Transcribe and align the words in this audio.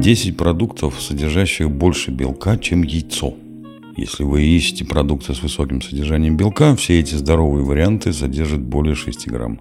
10 0.00 0.34
продуктов, 0.34 0.98
содержащих 0.98 1.70
больше 1.70 2.10
белка, 2.10 2.56
чем 2.56 2.82
яйцо. 2.82 3.34
Если 3.98 4.24
вы 4.24 4.44
ищете 4.44 4.86
продукты 4.86 5.34
с 5.34 5.42
высоким 5.42 5.82
содержанием 5.82 6.38
белка, 6.38 6.74
все 6.74 6.98
эти 7.00 7.16
здоровые 7.16 7.66
варианты 7.66 8.14
содержат 8.14 8.62
более 8.62 8.94
6 8.94 9.28
грамм. 9.28 9.60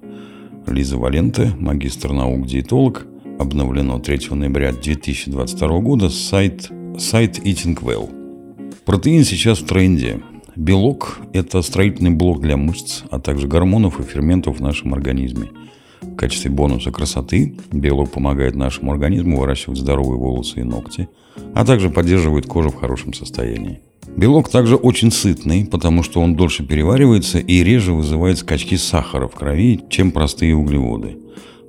Лиза 0.66 0.98
Валенте, 0.98 1.52
магистр 1.60 2.14
наук-диетолог, 2.14 3.06
обновлено 3.38 4.00
3 4.00 4.30
ноября 4.32 4.72
2022 4.72 5.80
года, 5.82 6.10
сайт, 6.10 6.70
сайт 6.98 7.40
Eating 7.40 7.78
Well. 7.82 8.10
Протеин 8.86 9.26
сейчас 9.26 9.60
в 9.60 9.66
тренде. 9.66 10.22
Белок– 10.56 11.20
это 11.34 11.62
строительный 11.62 12.12
блок 12.12 12.40
для 12.40 12.56
мышц, 12.56 13.02
а 13.12 13.20
также 13.20 13.46
гормонов 13.48 14.00
и 14.00 14.04
ферментов 14.04 14.60
в 14.60 14.62
нашем 14.62 14.94
организме. 14.94 15.50
В 16.02 16.16
качестве 16.16 16.52
бонуса 16.52 16.92
красоты 16.92 17.56
белок 17.72 18.12
помогает 18.12 18.56
нашему 18.56 18.92
организму 18.92 19.40
выращивать 19.40 19.80
здоровые 19.80 20.18
волосы 20.18 20.62
и 20.62 20.64
ногти, 20.64 21.10
а 21.54 21.66
также 21.66 21.90
поддерживает 21.90 22.46
кожу 22.46 22.70
в 22.70 22.76
хорошем 22.76 23.14
состоянии. 23.14 23.82
Белок 24.16 24.50
также 24.50 24.76
очень 24.76 25.12
сытный, 25.12 25.66
потому 25.66 26.04
что 26.04 26.20
он 26.22 26.36
дольше 26.36 26.66
переваривается 26.66 27.40
и 27.40 27.64
реже 27.64 27.94
вызывает 27.94 28.40
скачки 28.40 28.76
сахара 28.76 29.28
в 29.28 29.36
крови, 29.36 29.82
чем 29.90 30.12
простые 30.12 30.56
углеводы. 30.56 31.18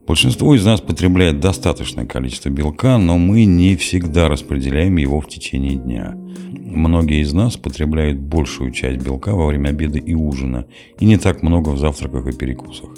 Большинство 0.07 0.55
из 0.57 0.65
нас 0.65 0.81
потребляет 0.81 1.39
достаточное 1.39 2.07
количество 2.07 2.49
белка, 2.49 2.99
но 2.99 3.19
мы 3.19 3.45
не 3.45 3.77
всегда 3.77 4.29
распределяем 4.29 4.97
его 4.97 5.21
в 5.21 5.29
течение 5.29 5.77
дня. 5.77 6.17
Многие 6.17 7.23
из 7.23 7.33
нас 7.33 7.57
потребляют 7.57 8.19
большую 8.19 8.73
часть 8.73 9.05
белка 9.05 9.35
во 9.35 9.47
время 9.47 9.69
обеда 9.69 9.99
и 9.99 10.15
ужина, 10.15 10.67
и 10.99 11.05
не 11.05 11.17
так 11.17 11.43
много 11.43 11.71
в 11.71 11.79
завтраках 11.79 12.27
и 12.27 12.37
перекусах. 12.37 12.91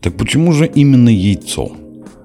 Так 0.00 0.16
почему 0.16 0.52
же 0.52 0.66
именно 0.66 1.10
яйцо? 1.10 1.72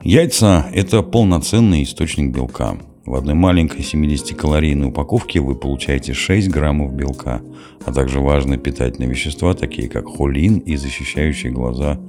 Яйца– 0.02 0.68
это 0.74 1.02
полноценный 1.02 1.84
источник 1.84 2.34
белка. 2.34 2.78
В 3.06 3.16
одной 3.16 3.36
маленькой 3.36 3.82
70-калорийной 3.82 4.88
упаковке 4.88 5.42
вы 5.42 5.56
получаете 5.56 6.14
6 6.14 6.50
граммов 6.50 6.94
белка, 6.94 7.42
а 7.86 7.92
также 7.92 8.20
важные 8.22 8.58
питательные 8.58 9.10
вещества, 9.10 9.54
такие 9.54 9.90
как 9.90 10.06
холин 10.06 10.60
и 10.60 10.78
защищающие 10.78 11.52
глаза 11.52 12.00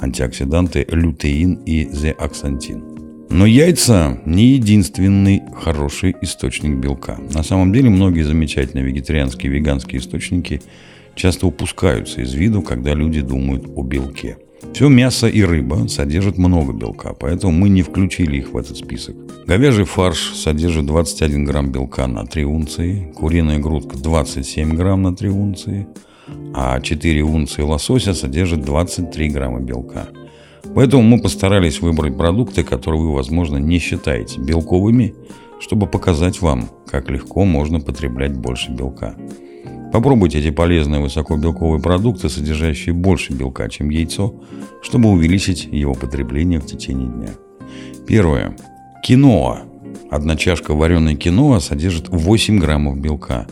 антиоксиданты 0.00 0.86
лютеин 0.90 1.54
и 1.66 1.88
зеаксантин. 1.92 2.82
Но 3.34 3.46
яйца 3.46 4.20
не 4.26 4.48
единственный 4.48 5.42
хороший 5.58 6.14
источник 6.20 6.76
белка. 6.76 7.18
На 7.32 7.42
самом 7.42 7.72
деле 7.72 7.88
многие 7.88 8.24
замечательные 8.24 8.84
вегетарианские 8.84 9.50
и 9.50 9.54
веганские 9.54 10.02
источники 10.02 10.60
часто 11.14 11.46
упускаются 11.46 12.20
из 12.20 12.34
виду, 12.34 12.60
когда 12.60 12.92
люди 12.92 13.22
думают 13.22 13.64
о 13.74 13.82
белке. 13.82 14.36
Все 14.74 14.90
мясо 14.90 15.28
и 15.28 15.42
рыба 15.42 15.88
содержат 15.88 16.36
много 16.36 16.74
белка, 16.74 17.14
поэтому 17.14 17.54
мы 17.54 17.70
не 17.70 17.80
включили 17.80 18.36
их 18.36 18.52
в 18.52 18.56
этот 18.58 18.76
список. 18.76 19.16
Говяжий 19.46 19.86
фарш 19.86 20.34
содержит 20.34 20.84
21 20.84 21.46
грамм 21.46 21.72
белка 21.72 22.06
на 22.06 22.26
3 22.26 22.44
унции, 22.44 23.12
куриная 23.16 23.58
грудка 23.58 23.96
27 23.96 24.76
грамм 24.76 25.02
на 25.02 25.16
3 25.16 25.30
унции, 25.30 25.86
а 26.54 26.78
4 26.78 27.22
унции 27.22 27.62
лосося 27.62 28.12
содержат 28.12 28.60
23 28.60 29.30
грамма 29.30 29.60
белка. 29.60 30.08
Поэтому 30.74 31.02
мы 31.02 31.20
постарались 31.20 31.80
выбрать 31.80 32.16
продукты, 32.16 32.62
которые 32.64 33.02
вы, 33.02 33.14
возможно, 33.14 33.58
не 33.58 33.78
считаете 33.78 34.40
белковыми, 34.40 35.14
чтобы 35.60 35.86
показать 35.86 36.40
вам, 36.40 36.68
как 36.86 37.10
легко 37.10 37.44
можно 37.44 37.80
потреблять 37.80 38.34
больше 38.34 38.72
белка. 38.72 39.14
Попробуйте 39.92 40.38
эти 40.38 40.50
полезные 40.50 41.02
высокобелковые 41.02 41.80
продукты, 41.80 42.30
содержащие 42.30 42.94
больше 42.94 43.34
белка, 43.34 43.68
чем 43.68 43.90
яйцо, 43.90 44.34
чтобы 44.82 45.10
увеличить 45.10 45.68
его 45.70 45.92
потребление 45.92 46.60
в 46.60 46.66
течение 46.66 47.08
дня. 47.08 47.28
Первое. 48.06 48.56
Киноа. 49.04 49.64
Одна 50.10 50.36
чашка 50.36 50.74
вареной 50.74 51.16
киноа 51.16 51.60
содержит 51.60 52.08
8 52.08 52.58
граммов 52.58 52.98
белка. 52.98 53.46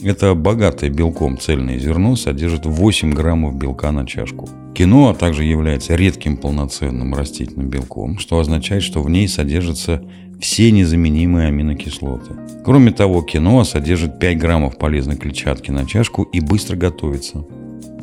Это 0.00 0.34
богатое 0.34 0.90
белком 0.90 1.38
цельное 1.38 1.78
зерно 1.78 2.14
содержит 2.14 2.66
8 2.66 3.12
граммов 3.12 3.56
белка 3.56 3.90
на 3.90 4.06
чашку. 4.06 4.48
Киноа 4.74 5.12
также 5.12 5.42
является 5.42 5.96
редким 5.96 6.36
полноценным 6.36 7.14
растительным 7.14 7.68
белком, 7.68 8.18
что 8.18 8.38
означает, 8.38 8.84
что 8.84 9.02
в 9.02 9.10
ней 9.10 9.26
содержится 9.26 10.04
все 10.40 10.70
незаменимые 10.70 11.48
аминокислоты. 11.48 12.34
Кроме 12.64 12.92
того, 12.92 13.22
киноа 13.22 13.64
содержит 13.64 14.20
5 14.20 14.38
граммов 14.38 14.78
полезной 14.78 15.16
клетчатки 15.16 15.72
на 15.72 15.84
чашку 15.84 16.22
и 16.22 16.38
быстро 16.38 16.76
готовится. 16.76 17.44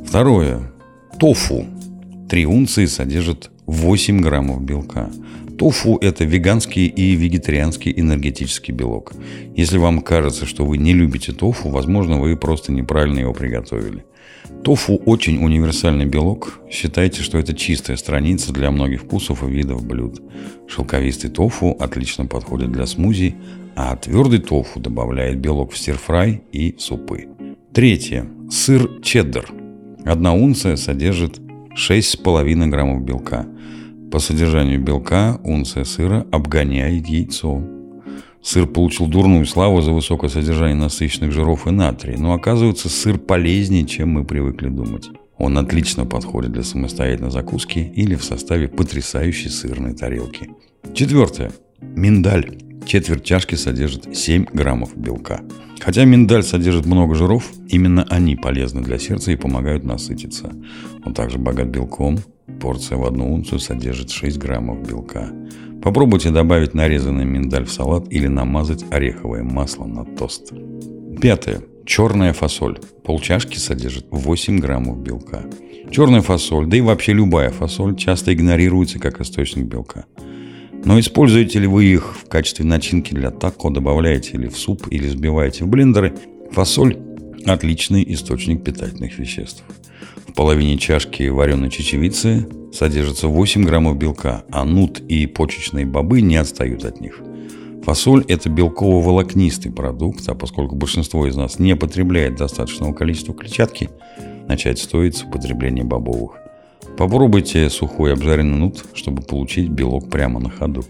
Второе. 0.05 0.73
Тофу. 1.17 1.65
3 2.29 2.45
унции 2.45 2.87
содержит 2.87 3.51
8 3.67 4.19
граммов 4.19 4.61
белка. 4.61 5.09
Тофу– 5.57 5.97
это 6.01 6.25
веганский 6.25 6.87
и 6.87 7.15
вегетарианский 7.15 7.93
энергетический 7.95 8.73
белок. 8.73 9.13
Если 9.55 9.77
вам 9.77 10.01
кажется, 10.01 10.45
что 10.45 10.65
вы 10.65 10.77
не 10.77 10.93
любите 10.93 11.31
тофу, 11.31 11.69
возможно, 11.69 12.19
вы 12.19 12.35
просто 12.35 12.71
неправильно 12.71 13.19
его 13.19 13.33
приготовили. 13.33 14.05
Тофу 14.63 14.95
очень 15.05 15.43
универсальный 15.43 16.05
белок. 16.05 16.59
Считайте, 16.69 17.21
что 17.21 17.37
это 17.37 17.53
чистая 17.53 17.97
страница 17.97 18.51
для 18.51 18.71
многих 18.71 19.03
вкусов 19.03 19.43
и 19.43 19.51
видов 19.51 19.85
блюд. 19.85 20.21
Шелковистый 20.67 21.29
тофу 21.29 21.71
отлично 21.79 22.25
подходит 22.25 22.71
для 22.71 22.85
смузи, 22.85 23.35
а 23.75 23.95
твердый 23.95 24.39
тофу 24.39 24.79
добавляет 24.79 25.39
белок 25.39 25.71
в 25.71 25.77
стирфрай 25.77 26.43
и 26.51 26.75
супы. 26.77 27.27
Третье. 27.73 28.27
Сыр 28.49 29.01
чеддер. 29.01 29.51
Одна 30.03 30.33
унция 30.33 30.75
содержит 30.75 31.39
6,5 31.75 32.67
граммов 32.67 33.03
белка. 33.03 33.45
По 34.15 34.19
содержанию 34.19 34.79
белка 34.79 35.41
унция 35.43 35.83
сыра 35.83 36.25
обгоняет 36.31 37.05
яйцо. 37.05 37.61
Сыр 38.41 38.65
получил 38.65 39.07
дурную 39.07 39.45
славу 39.45 39.81
за 39.81 39.91
высокое 39.91 40.29
содержание 40.29 40.77
насыщенных 40.77 41.33
жиров 41.33 41.67
и 41.67 41.71
натрия, 41.71 42.17
но 42.17 42.31
оказывается 42.31 42.87
сыр 42.87 43.17
полезнее, 43.17 43.85
чем 43.85 44.11
мы 44.11 44.23
привыкли 44.23 44.69
думать. 44.69 45.09
Он 45.37 45.57
отлично 45.57 46.05
подходит 46.05 46.53
для 46.53 46.63
самостоятельной 46.63 47.29
закуски 47.29 47.91
или 47.93 48.15
в 48.15 48.23
составе 48.23 48.69
потрясающей 48.69 49.49
сырной 49.49 49.93
тарелки. 49.93 50.49
Четвертое. 50.93 51.51
Миндаль. 51.81 52.57
Четверть 52.85 53.25
чашки 53.25 53.55
содержит 53.55 54.15
7 54.15 54.45
граммов 54.53 54.95
белка. 54.95 55.41
Хотя 55.81 56.05
миндаль 56.05 56.43
содержит 56.43 56.85
много 56.85 57.15
жиров, 57.15 57.51
именно 57.67 58.05
они 58.09 58.37
полезны 58.37 58.81
для 58.81 58.97
сердца 58.97 59.33
и 59.33 59.35
помогают 59.35 59.83
насытиться. 59.83 60.53
Он 61.03 61.13
также 61.13 61.37
богат 61.37 61.67
белком. 61.67 62.19
Порция 62.59 62.97
в 62.97 63.05
одну 63.05 63.33
унцию 63.33 63.59
содержит 63.59 64.11
6 64.11 64.37
граммов 64.37 64.87
белка. 64.87 65.31
Попробуйте 65.81 66.31
добавить 66.31 66.73
нарезанный 66.73 67.25
миндаль 67.25 67.65
в 67.65 67.71
салат 67.71 68.11
или 68.11 68.27
намазать 68.27 68.85
ореховое 68.91 69.43
масло 69.43 69.85
на 69.85 70.05
тост. 70.05 70.53
Пятое. 71.21 71.61
Черная 71.85 72.33
фасоль. 72.33 72.79
Полчашки 73.03 73.57
содержит 73.57 74.07
8 74.09 74.59
граммов 74.59 74.99
белка. 74.99 75.45
Черная 75.91 76.21
фасоль, 76.21 76.67
да 76.67 76.77
и 76.77 76.81
вообще 76.81 77.13
любая 77.13 77.51
фасоль, 77.51 77.95
часто 77.95 78.33
игнорируется 78.33 78.99
как 78.99 79.21
источник 79.21 79.65
белка. 79.65 80.05
Но 80.83 80.99
используете 80.99 81.59
ли 81.59 81.67
вы 81.67 81.85
их 81.85 82.15
в 82.15 82.27
качестве 82.27 82.65
начинки 82.65 83.13
для 83.13 83.31
тако, 83.31 83.69
добавляете 83.69 84.37
ли 84.37 84.47
в 84.47 84.57
суп 84.57 84.87
или 84.89 85.07
взбиваете 85.07 85.65
в 85.65 85.67
блендеры, 85.67 86.15
фасоль– 86.51 86.97
отличный 87.45 88.03
источник 88.13 88.63
питательных 88.63 89.17
веществ. 89.17 89.63
В 90.27 90.33
половине 90.33 90.77
чашки 90.77 91.27
вареной 91.29 91.69
чечевицы 91.69 92.47
содержится 92.73 93.27
8 93.27 93.63
граммов 93.63 93.97
белка, 93.97 94.43
а 94.51 94.65
нут 94.65 94.99
и 94.99 95.25
почечные 95.27 95.85
бобы 95.85 96.21
не 96.21 96.35
отстают 96.35 96.85
от 96.85 96.99
них. 96.99 97.21
Фасоль– 97.83 98.25
это 98.27 98.49
белково-волокнистый 98.49 99.71
продукт, 99.71 100.27
а 100.27 100.33
поскольку 100.33 100.75
большинство 100.75 101.27
из 101.27 101.35
нас 101.35 101.59
не 101.59 101.75
потребляет 101.75 102.35
достаточного 102.35 102.93
количества 102.93 103.35
клетчатки, 103.35 103.89
начать 104.47 104.79
стоит 104.79 105.15
с 105.15 105.23
употребления 105.23 105.83
бобовых. 105.83 106.31
Попробуйте 106.97 107.69
сухой 107.69 108.13
обжаренный 108.13 108.57
нут, 108.57 108.83
чтобы 108.93 109.21
получить 109.21 109.69
белок 109.69 110.09
прямо 110.09 110.39
на 110.39 110.49
ходу. 110.49 110.83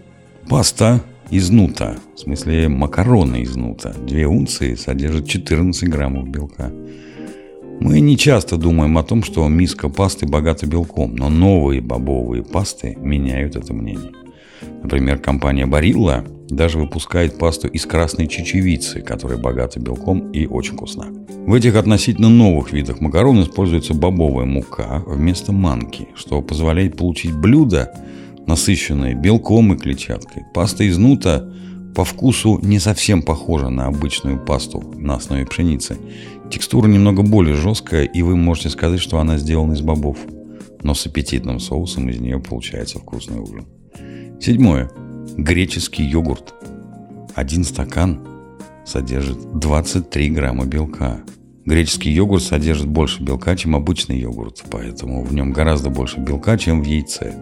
Паста 0.48 1.02
из 1.30 1.50
нута, 1.50 1.96
в 2.14 2.20
смысле 2.20 2.68
макароны 2.68 3.42
из 3.42 3.56
нута, 3.56 3.92
2 3.92 4.26
унции 4.26 4.74
содержит 4.74 5.28
14 5.28 5.88
граммов 5.88 6.28
белка. 6.28 6.72
Мы 7.80 8.00
не 8.00 8.16
часто 8.16 8.56
думаем 8.56 8.96
о 8.96 9.02
том, 9.02 9.22
что 9.22 9.46
миска 9.48 9.88
пасты 9.88 10.26
богата 10.26 10.66
белком, 10.66 11.14
но 11.14 11.28
новые 11.28 11.80
бобовые 11.80 12.42
пасты 12.42 12.96
меняют 13.00 13.56
это 13.56 13.74
мнение. 13.74 14.12
Например, 14.82 15.18
компания 15.18 15.66
Барилла 15.66 16.24
даже 16.48 16.78
выпускает 16.78 17.38
пасту 17.38 17.68
из 17.68 17.84
красной 17.86 18.28
чечевицы, 18.28 19.00
которая 19.00 19.38
богата 19.38 19.80
белком 19.80 20.30
и 20.30 20.46
очень 20.46 20.74
вкусна. 20.74 21.06
В 21.46 21.54
этих 21.54 21.76
относительно 21.76 22.28
новых 22.28 22.72
видах 22.72 23.00
макарон 23.00 23.42
используется 23.42 23.94
бобовая 23.94 24.46
мука 24.46 25.02
вместо 25.06 25.52
манки, 25.52 26.08
что 26.14 26.40
позволяет 26.42 26.96
получить 26.96 27.36
блюдо, 27.36 27.92
насыщенное 28.46 29.14
белком 29.14 29.74
и 29.74 29.78
клетчаткой. 29.78 30.44
Паста 30.54 30.84
из 30.84 30.98
нута 30.98 31.48
по 31.94 32.04
вкусу 32.04 32.58
не 32.62 32.78
совсем 32.78 33.22
похожа 33.22 33.70
на 33.70 33.86
обычную 33.86 34.38
пасту 34.38 34.82
на 34.96 35.14
основе 35.14 35.46
пшеницы. 35.46 35.96
Текстура 36.50 36.86
немного 36.86 37.22
более 37.22 37.56
жесткая, 37.56 38.04
и 38.04 38.22
вы 38.22 38.36
можете 38.36 38.70
сказать, 38.70 39.00
что 39.00 39.18
она 39.18 39.38
сделана 39.38 39.72
из 39.72 39.80
бобов. 39.80 40.18
Но 40.82 40.94
с 40.94 41.06
аппетитным 41.06 41.58
соусом 41.58 42.08
из 42.08 42.20
нее 42.20 42.38
получается 42.38 42.98
вкусный 42.98 43.40
ужин. 43.40 43.64
Седьмое. 44.40 44.90
Греческий 45.36 46.04
йогурт. 46.04 46.54
один 47.34 47.64
стакан 47.64 48.20
содержит 48.84 49.58
23 49.58 50.30
грамма 50.30 50.66
белка. 50.66 51.20
Греческий 51.64 52.10
йогурт 52.12 52.42
содержит 52.42 52.86
больше 52.86 53.22
белка, 53.22 53.56
чем 53.56 53.74
обычный 53.74 54.20
йогурт, 54.20 54.64
поэтому 54.70 55.24
в 55.24 55.34
нем 55.34 55.52
гораздо 55.52 55.90
больше 55.90 56.20
белка, 56.20 56.56
чем 56.56 56.82
в 56.82 56.86
яйце. 56.86 57.34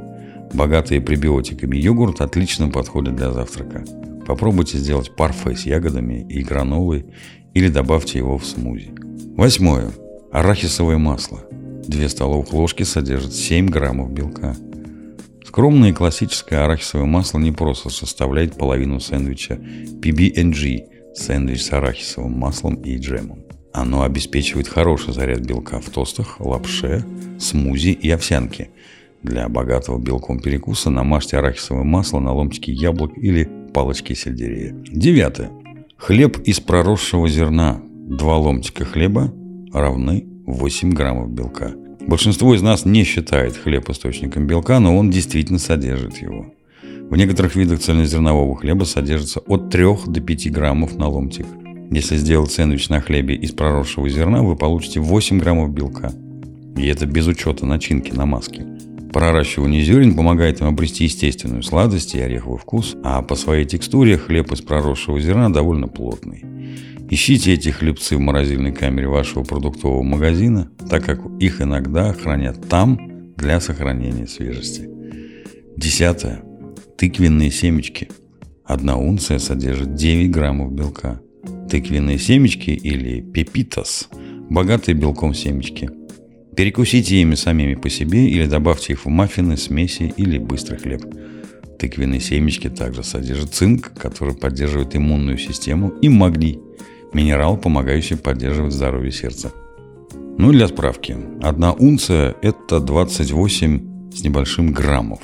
Богатые 0.54 1.00
пребиотиками 1.00 1.76
йогурт 1.76 2.20
отлично 2.20 2.68
подходит 2.68 3.16
для 3.16 3.32
завтрака. 3.32 3.84
Попробуйте 4.26 4.78
сделать 4.78 5.14
парфе 5.14 5.56
с 5.56 5.66
ягодами 5.66 6.24
и 6.28 6.42
гранолой 6.42 7.06
или 7.54 7.68
добавьте 7.68 8.18
его 8.18 8.38
в 8.38 8.46
смузи. 8.46 8.92
Восьмое. 9.36 9.90
Арахисовое 10.32 10.96
масло. 10.96 11.40
2 11.86 12.08
столовых 12.08 12.52
ложки 12.52 12.84
содержит 12.84 13.34
7 13.34 13.68
граммов 13.68 14.12
белка. 14.12 14.56
Скромное 15.44 15.92
классическое 15.92 16.64
арахисовое 16.64 17.06
масло 17.06 17.38
не 17.38 17.52
просто 17.52 17.90
составляет 17.90 18.56
половину 18.56 19.00
сэндвича 19.00 19.54
PB&G– 19.54 20.86
сэндвич 21.14 21.62
с 21.62 21.72
арахисовым 21.72 22.32
маслом 22.32 22.74
и 22.74 22.96
джемом. 22.96 23.44
Оно 23.72 24.02
обеспечивает 24.02 24.68
хороший 24.68 25.12
заряд 25.12 25.40
белка 25.40 25.80
в 25.80 25.90
тостах, 25.90 26.40
лапше, 26.40 27.04
смузи 27.38 27.90
и 27.90 28.10
овсянке. 28.10 28.70
Для 29.24 29.48
богатого 29.48 29.98
белком 29.98 30.38
перекуса 30.38 30.90
намажьте 30.90 31.38
арахисовое 31.38 31.82
масло 31.82 32.20
на 32.20 32.34
ломтики 32.34 32.70
яблок 32.70 33.16
или 33.16 33.48
палочки 33.72 34.12
сельдерея. 34.12 34.76
Девятое. 34.84 35.50
Хлеб 35.96 36.38
из 36.44 36.60
проросшего 36.60 37.26
зерна. 37.26 37.80
Два 37.82 38.36
ломтика 38.36 38.84
хлеба 38.84 39.32
равны 39.72 40.26
8 40.44 40.92
граммов 40.92 41.30
белка. 41.30 41.72
Большинство 42.06 42.54
из 42.54 42.60
нас 42.60 42.84
не 42.84 43.02
считает 43.04 43.56
хлеб 43.56 43.88
источником 43.88 44.46
белка, 44.46 44.78
но 44.78 44.94
он 44.94 45.10
действительно 45.10 45.58
содержит 45.58 46.18
его. 46.18 46.52
В 46.82 47.16
некоторых 47.16 47.56
видах 47.56 47.80
цельнозернового 47.80 48.54
хлеба 48.56 48.84
содержится 48.84 49.40
от 49.40 49.70
3 49.70 49.86
до 50.06 50.20
5 50.20 50.52
граммов 50.52 50.96
на 50.96 51.08
ломтик. 51.08 51.46
Если 51.90 52.18
сделать 52.18 52.52
сэндвич 52.52 52.90
на 52.90 53.00
хлебе 53.00 53.34
из 53.34 53.52
проросшего 53.52 54.06
зерна, 54.06 54.42
вы 54.42 54.54
получите 54.54 55.00
8 55.00 55.38
граммов 55.38 55.72
белка. 55.72 56.12
И 56.76 56.86
это 56.86 57.06
без 57.06 57.26
учета 57.26 57.64
начинки 57.64 58.12
на 58.12 58.26
маске. 58.26 58.66
Проращивание 59.14 59.84
зерен 59.84 60.16
помогает 60.16 60.60
им 60.60 60.66
обрести 60.66 61.04
естественную 61.04 61.62
сладость 61.62 62.16
и 62.16 62.20
ореховый 62.20 62.58
вкус, 62.58 62.96
а 63.04 63.22
по 63.22 63.36
своей 63.36 63.64
текстуре 63.64 64.18
хлеб 64.18 64.50
из 64.50 64.60
проросшего 64.60 65.20
зерна 65.20 65.50
довольно 65.50 65.86
плотный. 65.86 66.44
Ищите 67.08 67.54
эти 67.54 67.68
хлебцы 67.68 68.16
в 68.16 68.20
морозильной 68.20 68.72
камере 68.72 69.06
вашего 69.06 69.44
продуктового 69.44 70.02
магазина, 70.02 70.68
так 70.90 71.04
как 71.04 71.20
их 71.38 71.60
иногда 71.60 72.12
хранят 72.12 72.68
там 72.68 73.32
для 73.36 73.60
сохранения 73.60 74.26
свежести. 74.26 74.90
Десятое. 75.76 76.42
Тыквенные 76.98 77.52
семечки. 77.52 78.08
Одна 78.64 78.96
унция 78.96 79.38
содержит 79.38 79.94
9 79.94 80.32
граммов 80.32 80.72
белка. 80.72 81.20
Тыквенные 81.70 82.18
семечки 82.18 82.70
или 82.70 83.20
пепитас– 83.20 84.08
богатые 84.50 84.96
белком 84.96 85.34
семечки. 85.34 85.88
Перекусите 86.56 87.16
ими 87.16 87.34
самими 87.34 87.74
по 87.74 87.88
себе 87.88 88.28
или 88.28 88.46
добавьте 88.46 88.92
их 88.92 89.04
в 89.04 89.08
маффины, 89.08 89.56
смеси 89.56 90.12
или 90.16 90.38
быстрый 90.38 90.78
хлеб. 90.78 91.04
Тыквенные 91.78 92.20
семечки 92.20 92.68
также 92.68 93.02
содержат 93.02 93.54
цинк, 93.54 93.92
который 93.94 94.34
поддерживает 94.34 94.94
иммунную 94.96 95.38
систему, 95.38 95.88
и 96.00 96.08
магний– 96.08 96.60
Минерал, 97.14 97.56
помогающий 97.56 98.16
поддерживать 98.16 98.72
здоровье 98.72 99.12
сердца. 99.12 99.52
Ну 100.36 100.50
и 100.50 100.56
для 100.56 100.66
справки. 100.66 101.16
Одна 101.40 101.72
унция– 101.72 102.34
это 102.42 102.80
28 102.80 104.12
с 104.12 104.24
небольшим 104.24 104.72
граммов. 104.72 105.20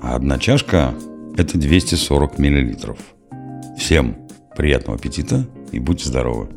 А 0.00 0.16
одна 0.16 0.38
чашка– 0.38 0.94
это 1.36 1.58
240 1.58 2.38
миллилитров. 2.38 2.98
Всем 3.78 4.16
приятного 4.56 4.98
аппетита 4.98 5.46
и 5.72 5.78
будьте 5.78 6.08
здоровы! 6.08 6.48